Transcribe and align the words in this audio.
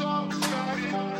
Talk 0.00 0.32
about 0.32 1.19